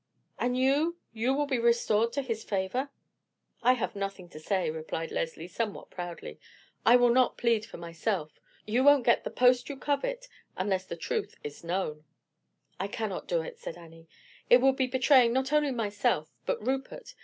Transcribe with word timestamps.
"And 0.39 0.57
you—you 0.57 1.31
will 1.35 1.45
be 1.45 1.59
restored 1.59 2.11
to 2.13 2.23
his 2.23 2.43
favor?" 2.43 2.89
"I 3.61 3.73
have 3.73 3.95
nothing 3.95 4.29
to 4.29 4.39
say," 4.39 4.71
replied 4.71 5.11
Leslie 5.11 5.47
somewhat 5.47 5.91
proudly. 5.91 6.39
"I 6.83 6.95
will 6.95 7.11
not 7.11 7.37
plead 7.37 7.67
for 7.67 7.77
myself. 7.77 8.39
You 8.65 8.83
won't 8.83 9.03
get 9.05 9.23
the 9.23 9.29
post 9.29 9.69
you 9.69 9.77
covet 9.77 10.27
unless 10.57 10.85
the 10.87 10.95
truth 10.97 11.35
is 11.43 11.63
known." 11.63 12.03
"I 12.79 12.87
cannot 12.87 13.27
do 13.27 13.43
it," 13.43 13.59
said 13.59 13.77
Annie. 13.77 14.07
"It 14.49 14.59
would 14.59 14.75
be 14.75 14.87
betraying 14.87 15.33
not 15.33 15.53
only 15.53 15.69
myself, 15.69 16.33
but 16.47 16.59
Rupert. 16.65 17.13